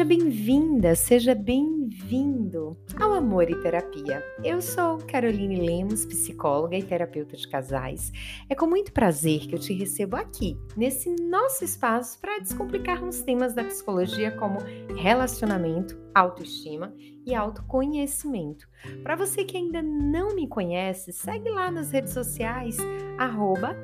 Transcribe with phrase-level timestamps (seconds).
[0.00, 4.24] Seja bem-vinda, seja bem-vindo ao Amor e Terapia.
[4.42, 8.10] Eu sou Caroline Lemos, psicóloga e terapeuta de casais.
[8.48, 13.52] É com muito prazer que eu te recebo aqui, nesse nosso espaço, para descomplicarmos temas
[13.52, 14.60] da psicologia como
[14.96, 16.94] relacionamento, autoestima
[17.26, 18.68] e autoconhecimento.
[19.02, 22.76] Para você que ainda não me conhece, segue lá nas redes sociais,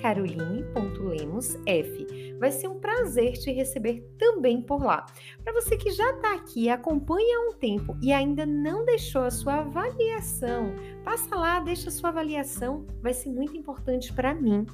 [0.00, 2.06] caroline.lemosf.
[2.38, 5.04] Vai ser um prazer te receber também por lá.
[5.44, 9.30] Para você que já está aqui, acompanha há um tempo e ainda não deixou a
[9.30, 10.72] sua avaliação,
[11.04, 12.86] passa lá, deixa a sua avaliação.
[13.02, 14.64] Vai ser muito importante para mim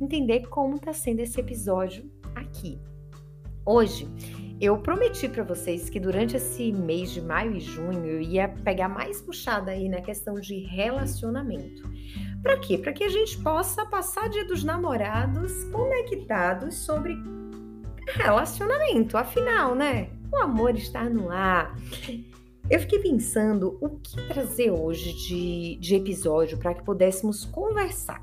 [0.00, 2.78] entender como está sendo esse episódio aqui.
[3.66, 4.06] Hoje
[4.60, 8.88] eu prometi para vocês que durante esse mês de maio e junho eu ia pegar
[8.88, 11.82] mais puxada aí na questão de relacionamento.
[12.42, 12.78] Para quê?
[12.78, 17.16] Para que a gente possa passar dia dos namorados conectados sobre
[18.06, 19.16] relacionamento.
[19.16, 20.10] Afinal, né?
[20.30, 21.74] O amor está no ar.
[22.70, 28.22] Eu fiquei pensando o que trazer hoje de, de episódio para que pudéssemos conversar.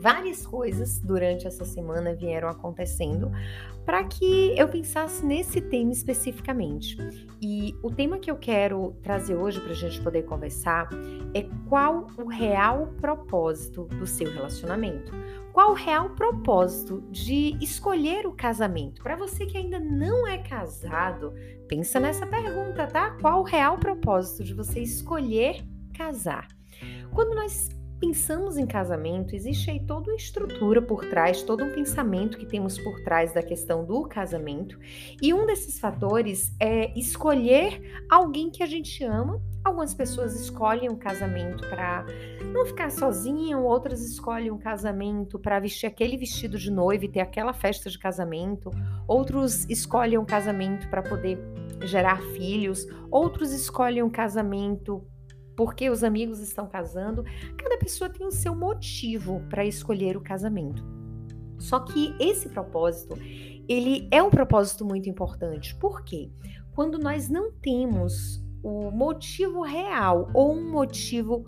[0.00, 3.30] Várias coisas durante essa semana vieram acontecendo
[3.84, 6.96] para que eu pensasse nesse tema especificamente.
[7.38, 10.88] E o tema que eu quero trazer hoje para a gente poder conversar
[11.34, 15.12] é qual o real propósito do seu relacionamento.
[15.52, 19.02] Qual o real propósito de escolher o casamento?
[19.02, 21.34] Para você que ainda não é casado,
[21.68, 23.10] pensa nessa pergunta, tá?
[23.20, 25.62] Qual o real propósito de você escolher
[25.92, 26.48] casar?
[27.12, 27.68] Quando nós
[28.00, 32.78] pensamos em casamento, existe aí toda uma estrutura por trás, todo um pensamento que temos
[32.78, 34.78] por trás da questão do casamento.
[35.20, 39.40] E um desses fatores é escolher alguém que a gente ama.
[39.62, 42.06] Algumas pessoas escolhem um casamento para
[42.50, 47.20] não ficar sozinha, outras escolhem um casamento para vestir aquele vestido de noiva e ter
[47.20, 48.70] aquela festa de casamento.
[49.06, 51.38] Outros escolhem um casamento para poder
[51.82, 55.06] gerar filhos, outros escolhem um casamento
[55.60, 57.22] porque os amigos estão casando.
[57.58, 60.82] Cada pessoa tem o seu motivo para escolher o casamento.
[61.58, 63.14] Só que esse propósito,
[63.68, 65.76] ele é um propósito muito importante.
[65.76, 66.30] Por quê?
[66.74, 71.44] Quando nós não temos o motivo real ou um motivo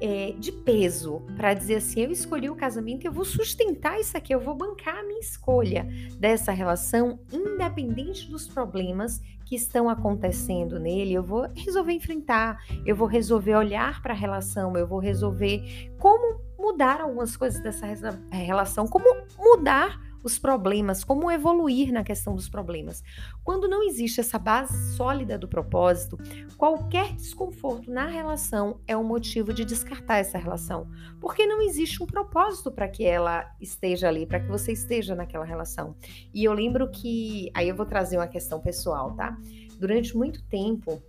[0.00, 4.32] é, de peso para dizer assim: eu escolhi o casamento, eu vou sustentar isso aqui,
[4.32, 5.86] eu vou bancar escolha
[6.18, 13.08] dessa relação, independente dos problemas que estão acontecendo nele, eu vou resolver enfrentar, eu vou
[13.08, 17.86] resolver olhar para a relação, eu vou resolver como mudar algumas coisas dessa
[18.30, 19.06] relação, como
[19.38, 23.02] mudar os problemas, como evoluir na questão dos problemas.
[23.42, 26.18] Quando não existe essa base sólida do propósito,
[26.56, 30.86] qualquer desconforto na relação é um motivo de descartar essa relação,
[31.18, 35.44] porque não existe um propósito para que ela esteja ali, para que você esteja naquela
[35.44, 35.96] relação.
[36.32, 39.36] E eu lembro que, aí eu vou trazer uma questão pessoal, tá?
[39.78, 41.02] Durante muito tempo,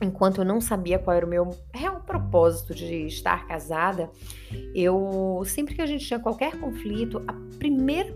[0.00, 4.10] enquanto eu não sabia qual era o meu real propósito de estar casada,
[4.74, 8.12] eu sempre que a gente tinha qualquer conflito, a primeira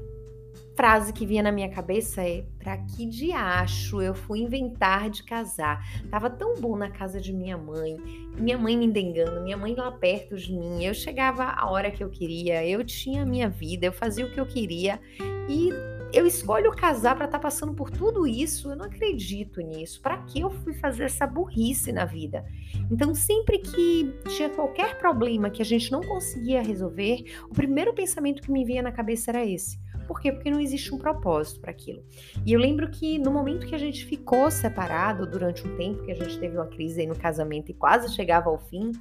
[0.76, 5.84] frase que vinha na minha cabeça é: pra que diacho eu fui inventar de casar?
[6.10, 7.96] Tava tão bom na casa de minha mãe,
[8.36, 10.84] minha mãe me endengando, minha mãe lá perto de mim.
[10.84, 14.30] Eu chegava a hora que eu queria, eu tinha a minha vida, eu fazia o
[14.30, 15.00] que eu queria
[15.48, 15.70] e
[16.14, 18.70] eu escolho casar para estar tá passando por tudo isso.
[18.70, 20.00] Eu não acredito nisso.
[20.00, 22.44] Para que eu fui fazer essa burrice na vida?
[22.90, 28.42] Então, sempre que tinha qualquer problema que a gente não conseguia resolver, o primeiro pensamento
[28.42, 30.32] que me vinha na cabeça era esse: por quê?
[30.32, 32.02] Porque não existe um propósito para aquilo.
[32.44, 36.12] E eu lembro que no momento que a gente ficou separado durante um tempo, que
[36.12, 38.92] a gente teve uma crise no casamento e quase chegava ao fim,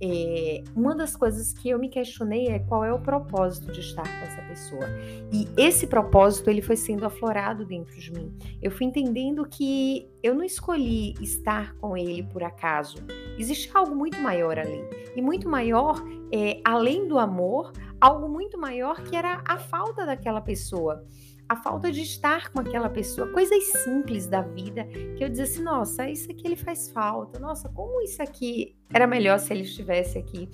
[0.00, 4.02] é, uma das coisas que eu me questionei é qual é o propósito de estar
[4.02, 4.86] com essa pessoa.
[5.32, 8.36] E esse propósito ele foi sendo aflorado dentro de mim.
[8.60, 12.98] Eu fui entendendo que eu não escolhi estar com ele por acaso.
[13.38, 14.84] Existe algo muito maior ali.
[15.14, 16.02] E muito maior,
[16.32, 17.72] é, além do amor,
[18.06, 21.04] algo muito maior que era a falta daquela pessoa.
[21.48, 24.84] A falta de estar com aquela pessoa, coisas simples da vida
[25.16, 29.06] que eu dizia assim: nossa, isso aqui ele faz falta, nossa, como isso aqui era
[29.06, 30.48] melhor se ele estivesse aqui.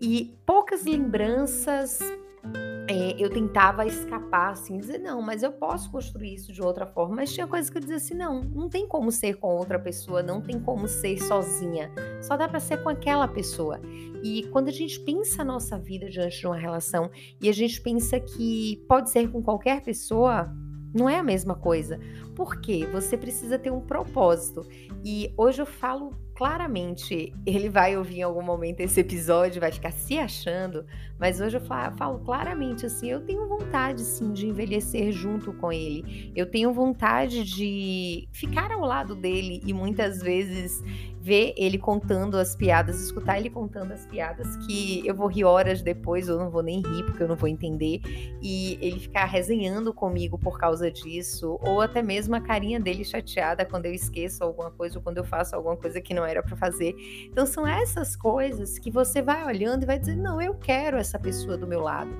[0.00, 2.00] E poucas lembranças
[2.88, 7.16] é, eu tentava escapar, assim, dizer, não, mas eu posso construir isso de outra forma.
[7.16, 10.22] Mas tinha coisas que eu dizia assim, não, não tem como ser com outra pessoa,
[10.22, 11.90] não tem como ser sozinha.
[12.20, 13.80] Só dá para ser com aquela pessoa.
[14.22, 17.80] E quando a gente pensa a nossa vida diante de uma relação e a gente
[17.80, 20.52] pensa que pode ser com qualquer pessoa,
[20.94, 22.00] não é a mesma coisa.
[22.34, 24.66] Porque você precisa ter um propósito.
[25.04, 29.92] E hoje eu falo claramente ele vai ouvir em algum momento esse episódio, vai ficar
[29.92, 30.84] se achando,
[31.18, 35.72] mas hoje eu falo, falo, claramente assim, eu tenho vontade sim de envelhecer junto com
[35.72, 36.32] ele.
[36.34, 40.82] Eu tenho vontade de ficar ao lado dele e muitas vezes
[41.22, 45.80] ver ele contando as piadas, escutar ele contando as piadas que eu vou rir horas
[45.80, 48.00] depois, eu não vou nem rir porque eu não vou entender,
[48.42, 53.64] e ele ficar resenhando comigo por causa disso, ou até mesmo a carinha dele chateada
[53.64, 56.56] quando eu esqueço alguma coisa ou quando eu faço alguma coisa que não era para
[56.56, 56.94] fazer.
[57.30, 61.18] Então são essas coisas que você vai olhando e vai dizer: "Não, eu quero essa
[61.18, 62.10] pessoa do meu lado".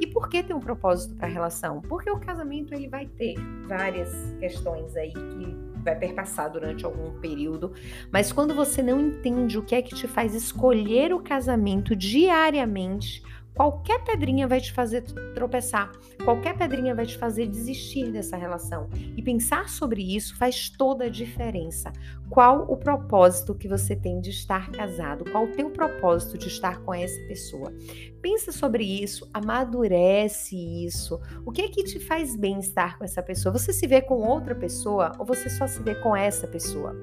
[0.00, 1.80] E por que tem um propósito para a relação?
[1.82, 3.34] Porque o casamento ele vai ter
[3.66, 7.72] várias questões aí que vai perpassar durante algum período,
[8.10, 13.22] mas quando você não entende o que é que te faz escolher o casamento diariamente,
[13.54, 15.02] qualquer pedrinha vai te fazer
[15.34, 15.92] tropeçar,
[16.24, 18.88] qualquer pedrinha vai te fazer desistir dessa relação.
[19.16, 21.92] E pensar sobre isso faz toda a diferença.
[22.28, 25.24] Qual o propósito que você tem de estar casado?
[25.30, 27.72] Qual o teu propósito de estar com essa pessoa?
[28.20, 31.20] Pensa sobre isso, amadurece isso.
[31.44, 33.52] O que é que te faz bem estar com essa pessoa?
[33.52, 36.94] Você se vê com outra pessoa ou você só se vê com essa pessoa?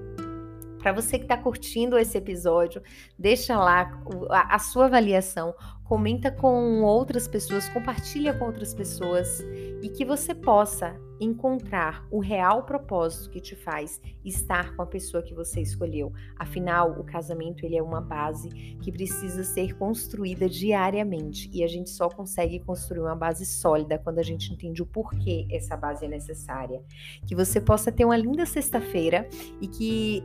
[0.81, 2.81] Para você que está curtindo esse episódio,
[3.17, 4.01] deixa lá
[4.31, 5.53] a, a, sua avaliação,
[5.91, 9.41] comenta com outras pessoas, compartilha com outras pessoas
[9.81, 15.21] e que você possa encontrar o real propósito que te faz estar com a pessoa
[15.21, 16.13] que você escolheu.
[16.39, 18.47] Afinal, o casamento ele é uma base
[18.81, 24.19] que precisa ser construída diariamente e a gente só consegue construir uma base sólida quando
[24.19, 26.81] a gente entende o porquê essa base é necessária.
[27.27, 29.27] Que você possa ter uma linda sexta-feira
[29.59, 30.23] e que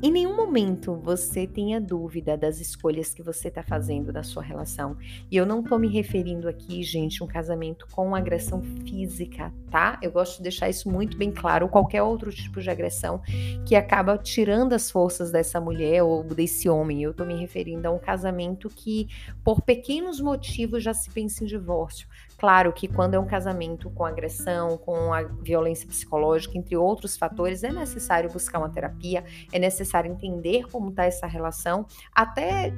[0.00, 4.96] em nenhum momento você tenha dúvida das escolhas que você está fazendo na sua relação.
[5.28, 9.98] E eu não estou me referindo aqui, gente, um casamento com agressão física, tá?
[10.00, 11.68] Eu gosto de deixar isso muito bem claro.
[11.68, 13.20] Qualquer outro tipo de agressão
[13.66, 17.02] que acaba tirando as forças dessa mulher ou desse homem.
[17.02, 19.08] Eu estou me referindo a um casamento que,
[19.42, 22.06] por pequenos motivos, já se pensa em divórcio.
[22.38, 27.64] Claro que quando é um casamento com agressão, com a violência psicológica, entre outros fatores,
[27.64, 32.72] é necessário buscar uma terapia, é necessário entender como está essa relação, até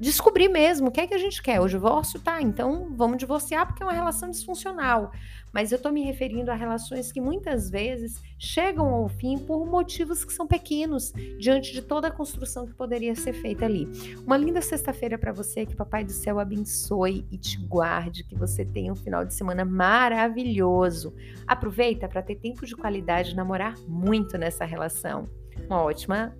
[0.00, 1.60] descobrir mesmo o que é que a gente quer.
[1.60, 5.12] O divórcio tá, então vamos divorciar porque é uma relação disfuncional.
[5.52, 10.24] Mas eu estou me referindo a relações que muitas vezes chegam ao fim por motivos
[10.24, 13.88] que são pequenos diante de toda a construção que poderia ser feita ali.
[14.26, 18.64] Uma linda sexta-feira para você, que Papai do Céu abençoe e te guarde, que você
[18.64, 21.14] tenha um final de semana maravilhoso.
[21.46, 25.28] Aproveita para ter tempo de qualidade, namorar muito nessa relação.
[25.68, 26.34] Uma ótima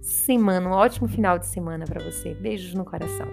[0.00, 2.34] semana, um ótimo final de semana para você.
[2.34, 3.26] Beijos no coração.